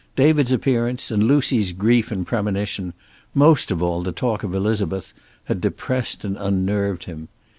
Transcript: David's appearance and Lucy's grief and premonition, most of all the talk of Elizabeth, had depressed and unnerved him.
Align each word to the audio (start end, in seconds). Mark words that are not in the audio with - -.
David's 0.15 0.51
appearance 0.51 1.11
and 1.11 1.21
Lucy's 1.21 1.73
grief 1.73 2.09
and 2.09 2.25
premonition, 2.25 2.93
most 3.35 3.69
of 3.69 3.83
all 3.83 4.01
the 4.01 4.11
talk 4.11 4.41
of 4.41 4.55
Elizabeth, 4.55 5.13
had 5.43 5.61
depressed 5.61 6.25
and 6.25 6.35
unnerved 6.39 7.03
him. 7.03 7.27